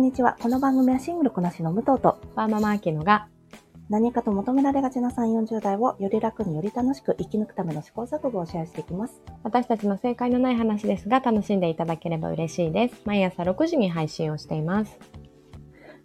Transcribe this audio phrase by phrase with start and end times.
[0.00, 0.38] んにちは。
[0.40, 3.28] この番組はシングルこなしの武藤とワーママアキノが
[3.90, 9.20] 何かと求められがちな3、40代をより楽により楽しく生き抜くための試行錯誤をシェアしていきます。
[9.42, 12.94] 私たちの正解のない話ですが楽しんでいただければ嬉しいです。
[13.04, 14.98] 毎朝6時に配信をしています。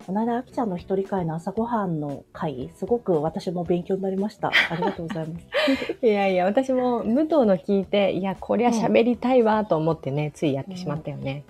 [0.06, 4.52] この間、あきちゃんの一人会の朝ごはんの会、すごく私も勉強になりました。
[4.70, 5.48] ありがとうございます。
[6.06, 11.46] いやいや、私も武藤の聞いて、いや、こりゃ喋りたいわと思ってね、ついやってしまったよね。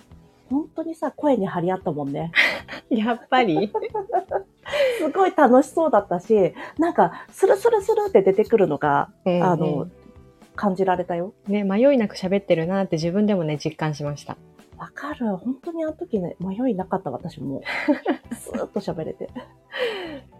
[0.50, 2.32] 本当にさ、声に張り合ったもんね。
[2.90, 3.72] やっぱり？
[5.00, 9.88] すごい楽しそうだったし、なんか、スルスルスルって出てくるのが、うんうんあの、
[10.56, 11.34] 感じられたよ。
[11.48, 14.38] ね、迷いなく喋ってるなって自分でもね、実感しました。
[14.78, 15.38] わかる。
[15.38, 17.62] 本当にあの時ね、迷いなかった私も。
[18.34, 19.30] スーッと喋れて。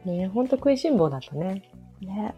[0.06, 1.70] ね、ほんと食いしん坊だったね。
[2.02, 2.34] ね。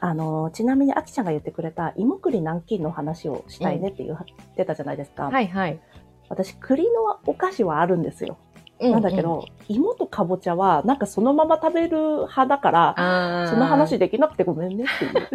[0.00, 4.18] あの、ちなみにあきちゃんが言ってくれた芋栗南京の話をしたいねって言っ
[4.56, 5.24] てたじゃないですか。
[5.24, 5.80] はいはい。
[6.28, 8.38] 私、栗のお菓子はあるんですよ。
[8.80, 15.28] うなんだけど、芋とかぼちゃは、なんかそのまま食べる派だから、その話できなくてごめんねっていう。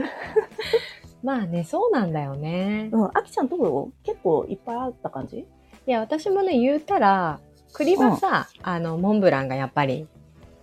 [1.23, 2.89] まあね、そうなんだよね。
[2.91, 3.91] うん、あきちゃんどう？
[4.03, 5.39] 結構いっぱいあった感じ？
[5.39, 5.47] い
[5.91, 7.39] や、私もね、言うたら、
[7.73, 10.07] 栗はさ、あの、モンブランがやっぱり、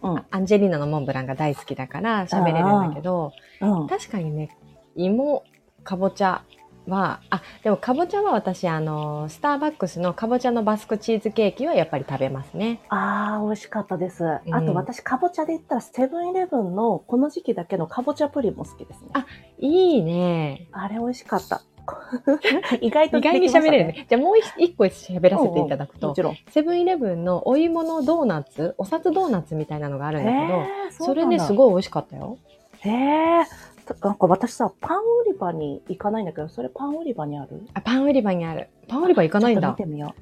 [0.02, 0.22] うん。
[0.30, 3.86] アンジェリーナのモンブランが大好きだから喋れるんだけど、うん。
[3.86, 4.56] 確かにね、
[4.96, 5.44] 芋、
[5.84, 6.42] かぼちゃ
[6.90, 12.80] は、あ、でもかぼちゃは私、あの、スターバックスのかぼちゃのバスクチーズケーキはやっぱり食べますね。
[12.88, 14.24] あー、美味しかったです。
[14.24, 19.08] んあと私、かぼちゃで言ったら、セブンイレブンのこの時期だけのかぼちゃプリンも好きですね。
[19.14, 19.24] あ
[19.58, 20.68] いいね。
[20.72, 21.62] あれ美味しかった。
[22.80, 24.06] 意外と意外に喋れるね。
[24.08, 26.36] じゃあもう一一個喋らせていただくと、もちろん。
[26.50, 30.36] セブンイレブンのお芋のドーナツ、お札ドーナツみたいなのがあるんだけ
[31.00, 31.56] ど、それね、すい。
[31.56, 32.38] ごい美味しかったよ。
[32.80, 33.44] へえ。
[34.02, 37.66] なんか私さ、パン売り場に行かないんだけど、それパン売り場にある？
[37.74, 38.68] あ、パン売り場にある。
[38.88, 39.76] パン売り場行かないんだ見。
[39.76, 40.20] てみよう。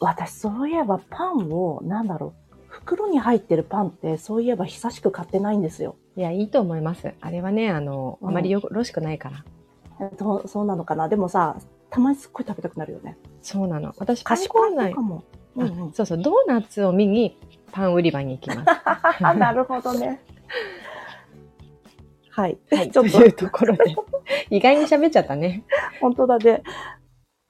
[0.00, 5.96] 私、そういえばパンを、なんだろう、袋に入ってるパンって、そういえば久しく買ってないんですよ。
[6.16, 7.12] いや、いいと思います。
[7.20, 9.44] あれはね、あの、うんあまりよろしくないから。
[10.18, 11.08] そうそうなのかな？
[11.08, 11.56] でもさ、
[11.88, 13.16] たまにすっごい食べたくなるよね。
[13.40, 13.94] そうなの。
[13.96, 15.24] 私、パンコーかも。
[15.56, 17.38] うんうんあそうそう、ドーナツを見に
[17.72, 18.66] パン売り場に行きます。
[19.38, 20.20] なるほどね。
[22.36, 22.58] はい。
[22.70, 23.96] はい、 ちょっとというところで、
[24.50, 25.64] 意外に喋っちゃったね。
[26.02, 26.62] 本当だね。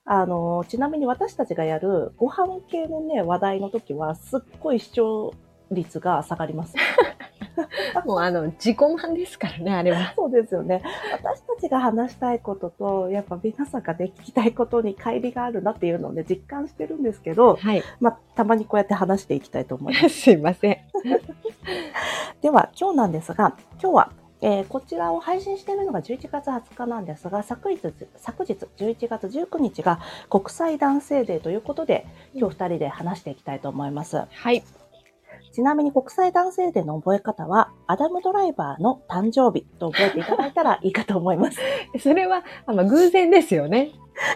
[0.05, 5.33] あの、ちなみに私たちがやるご飯系のね、話題の時は、すっごい視聴
[5.71, 6.75] 率が下がります。
[8.05, 10.13] もうあの、自己満ですからね、あれは。
[10.15, 10.81] そうですよね。
[11.11, 17.83] 私たちが話したいことと、やっぱ皆さんがね、聞きたいことに乖離があるなっていうのをね、実感してるんですけど、はい。
[17.99, 20.09] まあ、たまにこうやって話していきたいと思います。
[20.21, 20.77] すいません。
[22.41, 24.11] では、今日なんですが、今日は、
[24.41, 27.79] えーこちらを配信しているのが11月20日なんですが、昨日、
[28.15, 29.99] 昨日11月19日が
[30.29, 34.17] 国際男性デーということで、今日2人で話していきたいと思います。
[34.29, 34.63] はい。
[35.51, 41.57] ちなみに国際男性デーの覚え方は、アダムドライバーの誕生日と覚えていただいたらいいかと思います。
[41.99, 43.91] それは、あまあ、偶然ですよね。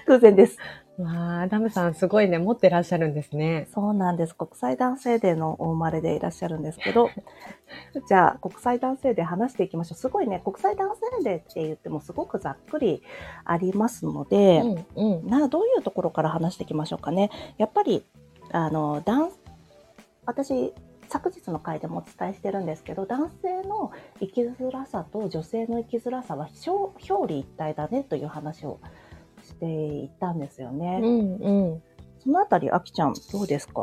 [0.07, 0.57] 偶然です。
[1.01, 3.67] わ、アダムさんすごいね、持ってらっしゃるんですね。
[3.73, 4.35] そうなんです。
[4.35, 7.09] 国際男性デーのお生まれでいらっしゃるんですけど、
[8.07, 9.97] じゃあ国際男性デー話していきましょう。
[9.97, 13.03] すごいね、国際男性デーって言ってもすごくざっくり
[13.45, 14.61] ありますので、
[14.95, 15.27] うん、うん。
[15.27, 17.29] などういうところから話していきましょうかね。
[17.57, 18.05] やっぱり、
[18.51, 19.31] あの、男、
[20.25, 20.73] 私、
[21.11, 29.10] 昨日の回でもお伝えしてるんですけど、男性の生きづらさと女性の生きづらさは表表裏一体だねという話をし
[29.61, 30.99] ていたんですよね。
[31.01, 31.83] うん、うん。
[32.23, 33.81] そのあたり、あきちゃん、どうですか？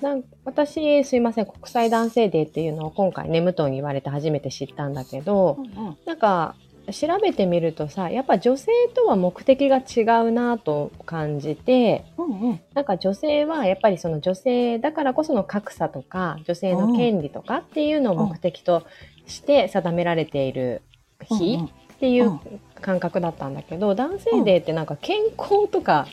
[0.00, 6.54] なん私、すいません、国際男性デーっていうのを今回ね、武藤に言われて初めて知ったんだけど、うんなんか、
[6.90, 18.84] 調べてみるとさ、やっぱ女性とは目的が違うなと感じて、うんうんなんか女性はやっぱりその女性だからこその格差とか女性の権利とかっていうのを目的と
[19.26, 20.82] して定められている
[21.28, 22.40] 日うんうんっていう
[22.80, 26.08] 感覚だったんだけど男性デーってなんか健康とか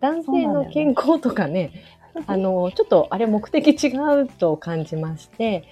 [0.00, 1.70] 男性の健康とかね
[2.26, 5.64] あのちょっとあれ目的違うと感じまして。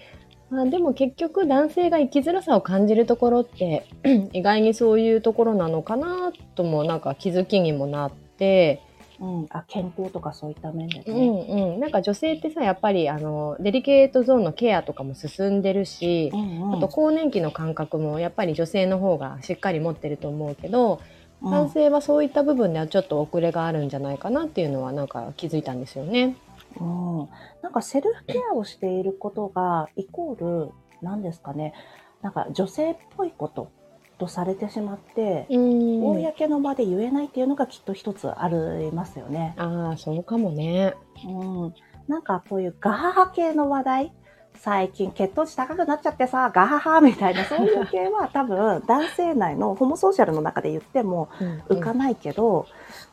[0.51, 3.85] まあ、でも結局男性が生きづらさを感じるところって
[4.33, 8.81] 意外にそういうところなのかなともなんか気づきにもなって、
[9.21, 11.27] うん、あ健康とかそういった面でうね。
[11.27, 16.75] んうん、なんか女性ってさやっぱりあのデリケートゾーンのケアとかも進んでるし、んうん。
[16.77, 21.01] あと更年期の感覚もやっぱり女性の方がしっかり持ってると思うけど、
[21.43, 21.51] うん。
[21.51, 26.37] 男性はそういった部分ではちょっと遅れがあるんじゃないかなっていうのはなんか気づいたんですよね。
[26.81, 27.29] うん、
[27.63, 30.71] なんかセルフケアをしていることがイコール
[31.03, 31.75] 何ですかね。
[32.23, 33.71] なんか女性っぽいこと
[34.19, 39.55] とされてしまって、うん公の場で言えないっていうのがきっと一つありますよね。
[39.57, 40.95] ああそうかもね。
[41.27, 41.75] うん、
[42.09, 44.13] なんかこういうガハハ系の話題、
[44.55, 51.29] 最近血糖値高くなっちゃってさ、ガハハみたいな、そういう系は多分男性内のホモソーシャルの中で言っても
[51.69, 52.67] 浮かないけど、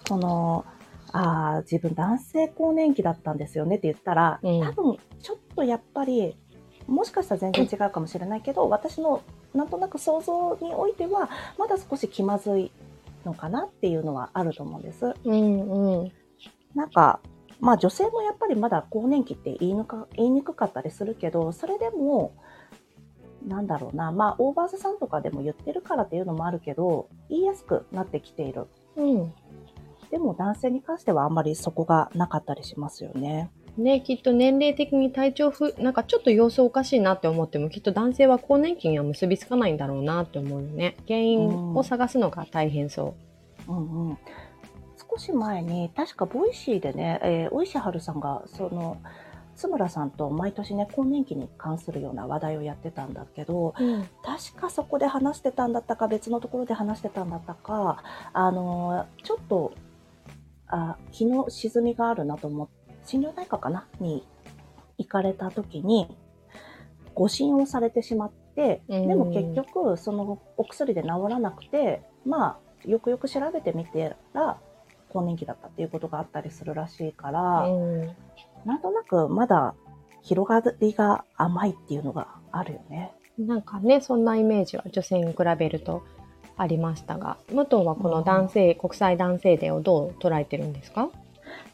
[0.10, 0.66] この、
[1.12, 6.36] ああ、自分男性更年期だったんですよねって言ったら、うん多分ちょっとやっぱり、
[6.88, 9.22] もしかしたら全然違うかもしれないけど、私の
[9.56, 12.72] なんとなく想像においては、まだ少し気まずい
[13.26, 15.14] のかなっていうのはあると思うんです。
[15.24, 16.12] うんうん。
[16.76, 17.20] なんか、
[17.60, 22.34] まあ女性もやっぱりまだ更年期って言いにか言いにくかったりするけど、それでも、
[23.48, 28.68] なんだろうな、まあオーバーズさんとかでも言ってるからっていうのもあるけど、言いやすくなってきている。
[28.98, 29.34] うん。
[30.12, 33.52] でも男性に関してはあんまりそこがなかったりしますよね。
[33.78, 40.96] ね、きっと年齢的に体調不、なんかちょっと様子おかしいなって思っても、きっと男性は更年期には結びつかないんだろうなって思うよね。
[41.08, 43.16] 原因を探すのが大変そ
[43.68, 44.18] うんうん。
[45.10, 48.98] 少し前に、確か Voicy でね、えー、大石春さんが、その、
[49.56, 53.84] 津村さんと毎年ね、更年期に関するような話題をやってたんだけど、う。
[53.84, 54.08] うん。
[54.24, 59.74] 確かそこで話してたんだったか、別のところで話してたんだったか、あのーちょっと、
[60.68, 63.88] あ、気の沈みがあるなと思って、心療内科かな？
[64.00, 64.28] に
[64.98, 66.16] 行かれた時に、
[67.14, 74.58] 誤診をされてしまって、うんでも結局、そのお薬で治らなくて、まあ、よくよく調べてみてら、
[75.10, 78.02] 更年期だったっていうことがあったりするらしいから、うん。
[78.66, 79.76] なんとなくまだ
[80.22, 83.14] 広がりが甘いっていうのがあるよね。
[83.38, 86.04] なんかね、そんなイメージは女性に比べると
[86.58, 91.10] ありましたが、武藤はこの男性、国際男性デーをどう捉えてるんですか？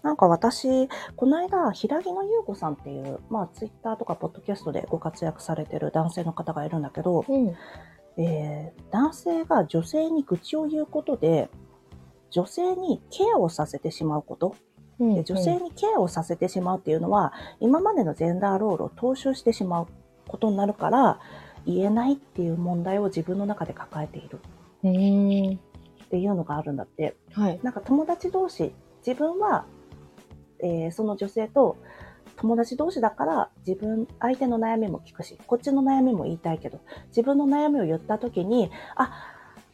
[0.04, 7.56] なんか私、この間、平木野優子さんっていう、まあ、ツイッターとかポッドキャストでご活躍されてる男性の方がいるんだけど、うん。
[8.18, 11.50] えー男性が女性に愚痴を言うことで、
[12.30, 14.56] 女性にケアをさせてしまうこと、
[15.00, 19.88] うんで女性にケアをさせてしまうっていうのは、今までのジェンダーロールを踏襲してしまう
[20.28, 21.20] ことになるから、
[21.66, 24.40] 言えないっていう問題を自分の中で抱えている。
[26.06, 27.16] っていうのがあるんだって。
[27.34, 27.60] はい。
[27.64, 28.74] なんか友達同士、
[29.06, 29.66] 自分は、
[30.60, 31.78] えーその女性と
[32.42, 39.12] 友達同士だから自分、相手の悩みも聞くし、こっちの悩みも言いたいけど、自分の悩みを言った時に、あ、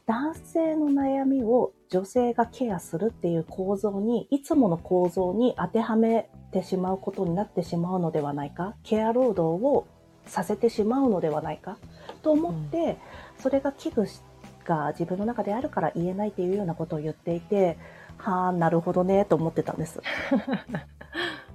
[0.05, 9.87] 男性の悩みを女性がケアするっていう構造に、いつもの構造に当てはめてしまうことになってしまうのではないか、ケア労働を
[10.25, 11.77] させてしまうのではないか、
[12.21, 12.97] と思って、
[13.39, 14.21] それが危惧し
[14.65, 17.77] が自分の中であるから言えないっていうようなことを言っていて、
[18.17, 20.01] はあ、なるほどね、と思ってたんです。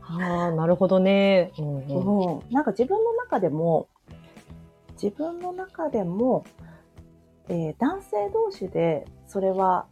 [0.00, 1.53] ああ、なるほどね。
[1.59, 3.88] うんうんうん、なんか自分の中でも、
[5.03, 6.44] 自分の中でも、
[7.49, 9.87] えー男性同士でそれは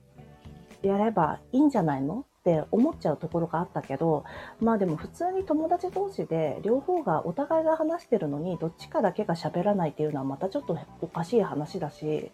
[0.83, 4.25] やればいいんじゃないのって思っちゃうところがあったけど、
[4.61, 12.31] まあでも普通に友達同士で両方がお互いが話してるのにどっちかだけが喋らないっていうのはまたちょっとおかしい話だし、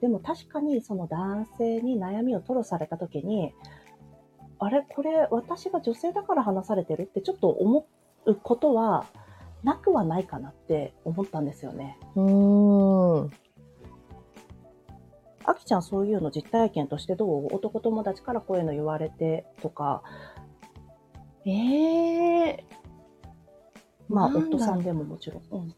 [0.00, 3.54] でも確かにその男性に悩みを吐露された時に、
[4.58, 7.86] あれこれ私が女性だから話されてるってちょっと思
[8.26, 9.06] うことは
[9.62, 11.98] なくはないかなって思ったんですよね。
[12.14, 13.30] うーん。
[15.44, 17.54] あきちゃんそういうの実体験としてどう？
[17.54, 20.02] 男友達からこういうの言われてとか、
[21.44, 22.64] ええ
[24.08, 25.42] まあ夫さんでももちろん。
[25.52, 25.74] うん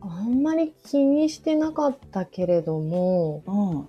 [0.00, 3.88] あんまり気にしてなかったけれども、うん。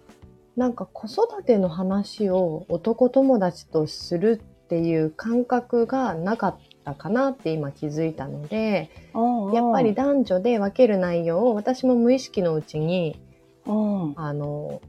[0.56, 8.90] なんか子育ての話を男友達とするっていう感覚がなかったかなって今気づいたので、
[9.54, 13.20] やっぱり、男女で分ける内容を私も無意識のうちに、
[13.66, 14.14] うん。
[14.18, 14.82] あの、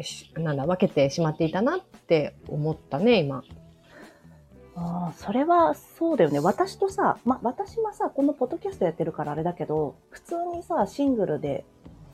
[0.00, 3.42] しなんだ、分けてしまっていたなって思ったね、今。
[4.76, 6.38] ああ、それはそうだよね。
[6.38, 11.64] 私とさ、ま、私はさ、このポッドキャストやってるからあれだけど、普通にさ、シングルで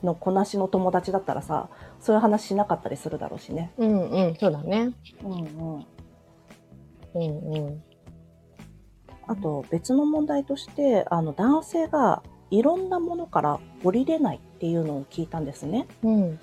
[0.03, 3.71] のこなしの友達だったらさ、そういう話しなかったりするだろうしね。
[3.77, 4.91] うんうん、そうだね。
[5.23, 5.85] うんうん。
[7.15, 7.83] うんうん。
[9.27, 15.87] あと別の問題として、あの男性がいろんなものから降りれないっていうのを聞いたんですね。
[16.03, 16.39] うん。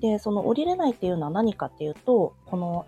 [0.00, 2.86] で、その降りれないっていうのは何かっていうと、この、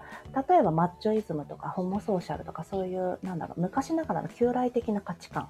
[0.49, 5.49] 例えばマッチョイズムとかホモソーシャルとかそういう、なんだろう、昔ながらの旧来的な価値観。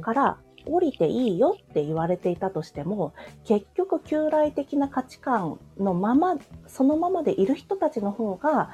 [0.00, 3.12] から降りていいよって言われていたとしても、
[3.44, 8.70] 結局旧来的な価値観のまま、そのままでいる人たちの方が、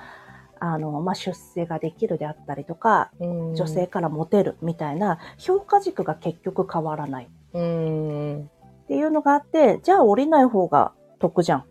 [0.61, 8.51] あの、まあ、出世ができるであったりとか、うん女性からモテるみたいな評価軸が結局変わらないうん。
[8.85, 11.65] っていうのがあって、じゃあ降りない方が得じゃん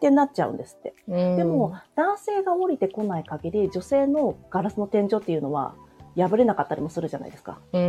[0.00, 0.94] ってなっちゃうんですって。
[1.06, 5.74] ででも、男性が降りてこない限り、女性のガラスの天井っていうのは
[6.16, 7.58] 破れなかったりもするじゃないですか。
[7.74, 7.86] うんう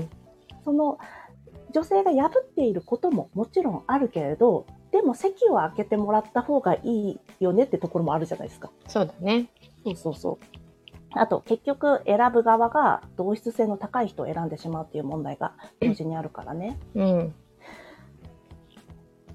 [0.00, 0.10] ん。
[0.62, 0.98] その
[1.72, 8.70] 女性が破っていることももちろんあるけれど、でも席を開けてもらった方がいいよねってところもあるじゃないですか。
[8.86, 9.48] そうだね。
[9.84, 10.46] そうそうそう。
[11.12, 16.78] あと結局選ぶ側が同質性の高い人を選んでしまうっていう問題が同時にあるからね。
[16.94, 17.34] うん。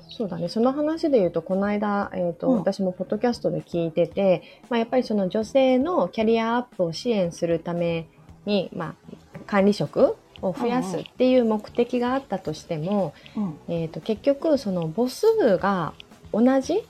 [0.10, 0.50] そうだね。
[0.50, 8.08] その話で言うと、この間、えっ、と、うん私もポッドキャストで聞いてて、まあ、やっぱりその女性のキャリアアップを支援するため
[8.46, 8.96] に、ま
[9.36, 13.60] あ、管理職を増やすっていう目的があったとしても、うん。
[13.68, 15.94] えっ、と、結局、その母数が
[16.34, 16.84] 同じ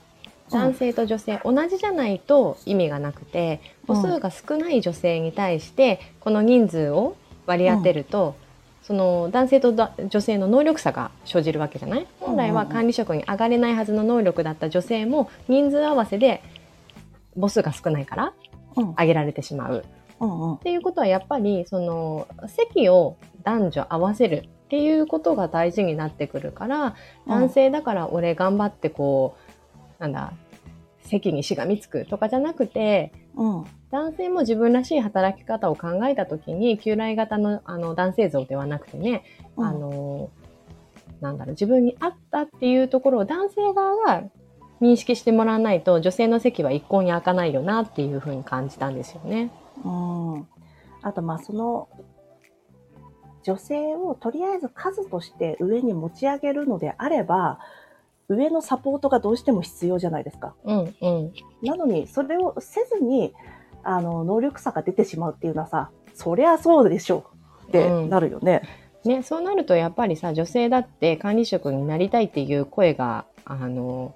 [0.50, 8.34] 男性と女性、同じじゃないと意味がなくて、母数が少ない女性に対して、この人数を割り当てると、
[8.82, 12.06] その男性とだ女性の能力差が生じるわけじゃない？
[12.20, 16.42] 本来は管理職に上がれないはずの能力だった女性も人数合わせで
[17.36, 18.32] 母数が少ないから
[18.76, 18.94] うん。
[18.94, 19.84] 上げられてしまう。
[20.20, 20.58] うんうんっ。
[20.60, 26.94] ていうことはやっぱりその席を男女合わせるっていうことが大事になってくるから、
[27.26, 29.36] 男性だから俺頑張ってこ
[29.98, 30.32] うなんだ
[31.02, 33.64] 席にしがみつくとかじゃなくてうん。
[33.90, 39.24] 男性も自分らしい働き方を考えた時に旧来型のあの男性像ではなくてね、
[39.56, 39.66] うん。
[39.66, 40.30] あの
[41.20, 44.24] なんだろう自分に合ったっていうところを男性側が
[44.80, 49.50] 認識してもらわないと女性の席は一向に開かないよなっていうふうに感じたんですよね。
[49.84, 49.88] う
[50.38, 50.48] ん。
[51.02, 51.88] あと、まあ、その、
[53.42, 57.58] 女性をとりあえず数として上に持ち上げるのであれば、
[58.28, 60.54] 上のサポートがどうしても必要じゃないですか。
[60.64, 61.32] うんうん
[61.62, 63.34] なのに、それをせずに、
[63.82, 67.24] あの、能力差が出てしまうっていうのはさ、そりゃそうでしょ
[67.66, 68.62] うってなるよね。
[69.04, 74.14] ね、そうなるとやっぱりさ女性だって管理職になりたいっていう声があの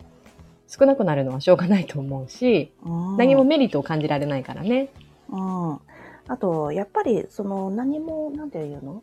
[0.66, 4.90] 少なくなるのはしょうがないと思うし、うん何もメリットを感じられないからね。
[5.30, 5.78] うん。
[6.26, 9.02] あと、やっぱり、その、何も、なんていうの？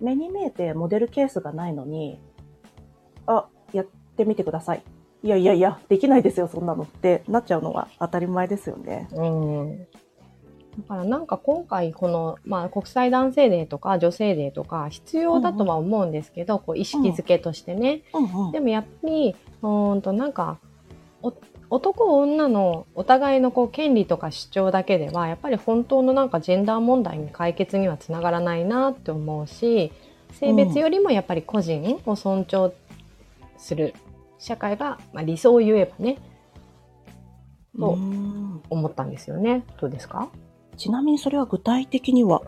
[0.00, 2.20] 目に見えてモデルケースがないのに、
[3.26, 4.82] あ、やってみてください。
[5.22, 7.22] いやいやいや、できないですよ、そんなのって。
[7.28, 9.08] なっちゃうのは当たり前ですよね。
[9.12, 9.78] うん。
[9.78, 9.86] だ
[10.88, 18.52] からなんか今回この、まあ、国際男性デーとか女性デーとか必要だとは思うんですけど、こう意識づけとしてね、うんうん。
[18.52, 20.58] でもやっぱりうーんとなんか
[21.22, 21.32] お
[21.68, 29.92] 男女のお互いのこう権利とか主張だけではやっぱり本当のなんかジェンダー問題に解決にはつながらないなって思うし
[30.32, 32.72] 性別よりもやっぱり個人を尊重
[33.56, 33.94] する
[34.40, 36.18] 社会が、まあ、理想を言えばね
[37.78, 39.64] とうん思ったんですよね。
[39.80, 40.28] どうですか？
[40.76, 42.42] ちなみにそれは具体的には、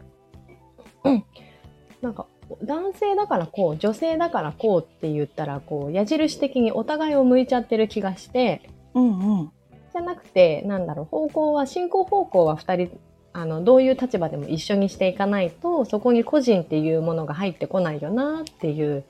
[2.01, 2.27] なんか
[2.63, 9.53] 男性だからこう女性だからこうって言ったらこう矢印的にお互いを向いちゃってる気がしてうんうん。
[9.93, 13.01] じゃなくてなんだろう方向は進行方向は2人
[13.35, 19.05] あのどういう立場でも一緒にしていかないとそこに個人っていうものが入ってこないよなっていう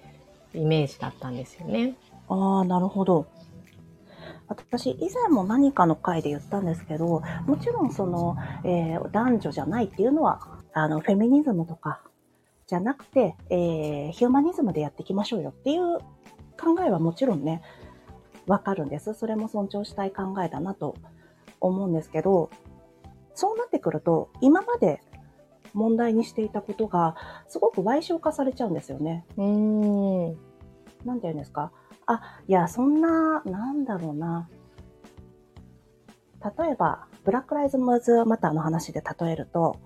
[0.54, 1.94] イメージだったんですよね。
[2.28, 3.26] ああ、なるほど。
[4.48, 10.40] 私、以前も何かの回で言ったんですけど、もちろんその、えー男女じゃないっていうのは、
[10.72, 12.02] あの、フェミニズムとか、
[12.66, 15.98] じゃなくて、えーヒューマニズムでやっていきましょうよっていう
[16.58, 17.62] 考えはもちろんね、
[18.46, 19.14] わかるんです。
[19.14, 20.96] それも尊重したい考えだなと
[21.60, 22.50] 思うんですけど、
[23.34, 25.00] そうなってくると、今まで
[25.72, 27.16] 問題にしていたことが、
[27.48, 29.24] すごく賠償化されちゃうんですよね。
[29.38, 30.36] うーん
[31.06, 31.72] なんて言うんですか？
[32.06, 34.48] あ、いや、そんな、なんだろうな。
[36.58, 39.76] 例えば、ブラック・ライズ・マズ・マターの話で例えると、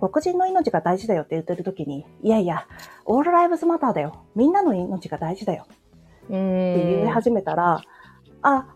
[0.00, 2.66] 黒人の命が大事だよって言ってる時に、いやいや、
[3.04, 4.24] オール・ライブズ・マターだよ。
[4.34, 7.82] みんなの命が大事だようって言い始めたら、
[8.40, 8.74] あ、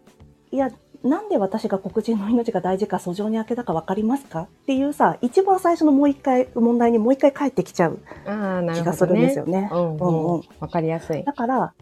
[0.50, 0.70] いや、
[1.02, 4.42] なんで私が黒人の命が大事か訴状に開けたか分かりますか？
[4.42, 9.40] っていうさ、一番最初のもう一回、問題にもう一回帰ってきちゃうあーなるほど気がするんですね。
[9.40, 9.68] よね。
[9.72, 11.22] うんうんうんうんわかりやすい。
[11.24, 11.74] だから、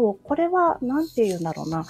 [0.00, 1.84] そう、これは、なんて言うんだろうな。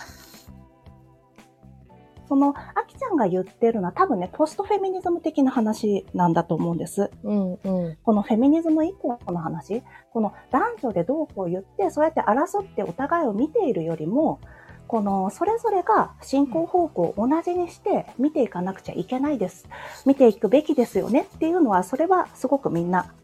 [2.29, 7.09] その、あきちゃんが言ってるのは多分ね、ポストフェミニズム的な話なんだと思うんです。
[7.23, 14.41] うんうんこのフェミニズム以降の話、この男女でどうこう言って、そうやって争ってお互いを見ているよりも、
[14.89, 19.69] この、それぞれが進行方向を同じにして見ていかなくちゃいけないです。
[20.05, 23.15] 見ていくべきですよねっていうのは、それはすごくみんな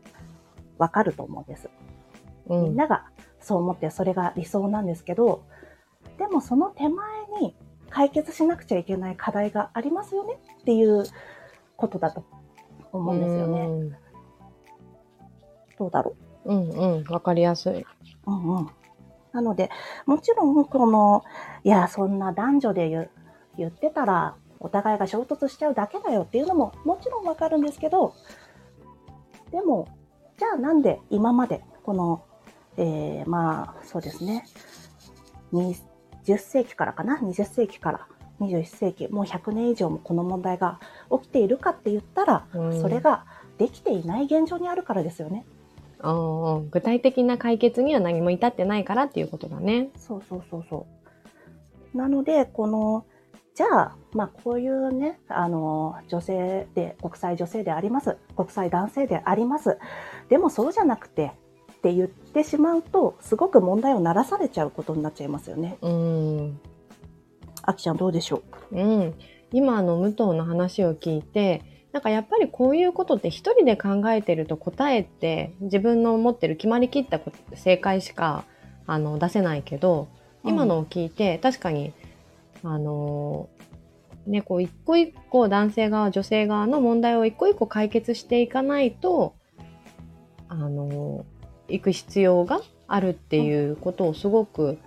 [0.79, 1.69] わかると思うんです。
[2.47, 3.07] うんみんなが
[3.47, 5.45] そう思ってそれが理想なんですけど、
[6.19, 7.07] でもその手前
[7.41, 7.55] に
[7.91, 11.05] 解決しなくちゃいけない課題がありますよねっていう
[11.77, 12.25] ことだと
[12.93, 13.61] 思うんですよね。
[13.61, 13.97] うん
[15.79, 16.55] どうだろう？
[16.55, 17.83] んうんわかりやすい。
[17.83, 17.87] う。
[18.27, 18.69] うんうん。
[19.33, 19.71] なので、
[20.07, 21.23] もちろんこの、
[21.63, 23.11] いや、そんな男女で言う
[23.59, 28.15] 言ってたらお互いが衝突しちゃうだけだよっていうのももちろんわかるんですけど、
[29.53, 29.87] でも、
[30.39, 32.25] じゃあなんで今までこの、
[32.77, 34.45] えー、まあそうですね、
[35.53, 38.07] 20世紀からかな、20世紀から
[38.41, 40.81] 21世紀、もう100年以上もこの問題が
[41.11, 43.25] 起きているかって言ったら、うんそれが
[43.59, 45.47] できていない現状にあるからですよね。
[46.71, 49.89] 具体的な解決には何も至ってないからっていうことだね。
[49.97, 50.87] そうそうそうそ
[51.95, 51.97] う。
[51.97, 53.07] なので、この、
[53.55, 58.19] じゃあ、まあ、こういうね、あの、女性で、国際女性であります。
[58.37, 59.79] 国際男性であります。
[60.29, 61.33] でもそうじゃなくて、
[61.87, 65.77] って言ってしまうと、すごく問題をならされちゃうことになっちゃいますよね。
[65.83, 66.61] うん。
[67.63, 68.81] あきちゃんどうでしょう？
[68.81, 69.15] ん。
[69.53, 71.63] 今の武藤の話を聞いて、
[71.93, 78.45] なんかやっぱりこういうことって一人で考えてると答えって自分の持ってる決まりきったこ正解しか
[78.87, 80.09] あの出せないけど、
[80.45, 81.95] う今のを聞いて確かに
[82.63, 83.49] あの
[84.27, 89.35] ねこう一個一個男性側女性側の問題を一個一個解決していかないと
[90.49, 91.25] あの
[91.69, 94.79] 行く必要があるっていうことをすごく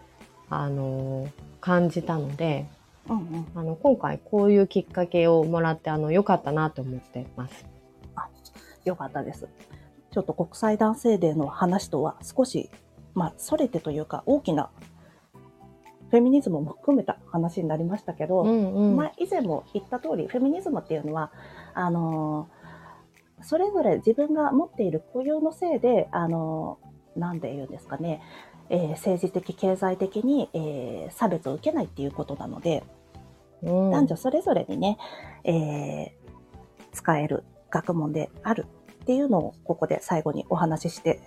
[0.49, 1.27] あの
[1.61, 2.65] 感じたので。
[3.07, 3.47] うんうん。
[3.55, 7.65] あの今回こういうきっかけをもらってあの良かったなと思ってます。
[8.85, 9.47] よかったです。
[10.11, 12.69] ちょっと国際男性デーの話とは少し、
[13.13, 14.69] まあ、それてというか大きな
[16.09, 21.31] フェミニズムも含めた話になりましたけど、んうまあ、以前も言った通り、フェミニズムっていうのは、
[21.73, 22.58] あのー
[23.41, 28.21] それぞれ自分が持っている固有のせいで、あのーなんで言うんですかね、
[28.69, 32.83] えー政治的、経済的に、えー差別を受けないっていうことなので、
[33.63, 34.97] うん男女それぞれにね、
[35.43, 36.11] えー
[36.91, 38.65] 使える学問である
[39.03, 41.21] っていうのをここで最後にお話しして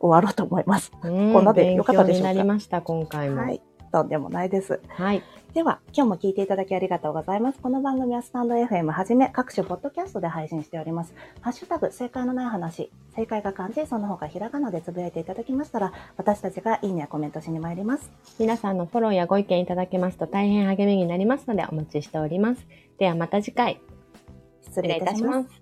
[0.00, 0.92] 終わろうと思います。
[1.02, 2.28] うんこんなでよかったでしょうか？
[2.28, 3.42] 勉強になりました今回も。
[3.42, 3.60] はい。
[3.92, 4.80] とんでもないです。
[4.88, 5.22] はい。
[5.52, 7.58] では、今日も聞いていただきありがとうございます。
[7.60, 11.14] この番組はスタンド FM はじめ各種ポッドキャストで配信しております。
[11.42, 18.10] ハッシュタグ、正解のない話、正解が漢字、その他ひらがなでつぶやいていただきましたら、私たちがいいねやコメントしに参ります。
[18.38, 22.66] 皆さんのフォローやご意見いただけますと大変励みになりますのでお待ちしております。
[22.98, 23.78] ではまた次回
[24.62, 25.61] 失失礼いたします。